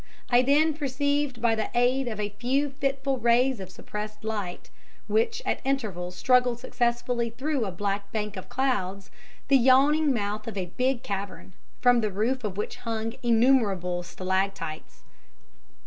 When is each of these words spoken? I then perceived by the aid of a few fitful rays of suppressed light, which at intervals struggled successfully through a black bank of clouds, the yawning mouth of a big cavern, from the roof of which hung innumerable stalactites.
I 0.31 0.41
then 0.41 0.73
perceived 0.73 1.43
by 1.43 1.53
the 1.53 1.69
aid 1.75 2.07
of 2.07 2.19
a 2.19 2.29
few 2.39 2.71
fitful 2.71 3.19
rays 3.19 3.59
of 3.59 3.69
suppressed 3.69 4.23
light, 4.23 4.71
which 5.05 5.43
at 5.45 5.61
intervals 5.63 6.15
struggled 6.15 6.59
successfully 6.59 7.29
through 7.29 7.65
a 7.65 7.71
black 7.71 8.11
bank 8.11 8.35
of 8.35 8.49
clouds, 8.49 9.11
the 9.47 9.57
yawning 9.57 10.11
mouth 10.11 10.47
of 10.47 10.57
a 10.57 10.73
big 10.75 11.03
cavern, 11.03 11.53
from 11.81 12.01
the 12.01 12.09
roof 12.09 12.43
of 12.43 12.57
which 12.57 12.77
hung 12.77 13.13
innumerable 13.21 14.01
stalactites. 14.01 15.03